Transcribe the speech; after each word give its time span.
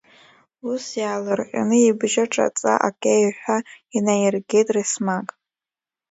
Ус 0.69 0.85
иаалырҟьаны 1.01 1.77
ибжьы 1.89 2.23
ҿаца 2.31 2.73
акеҩҳәа 2.87 3.57
инаиргеит 3.97 4.67
Ресмаг. 4.75 5.27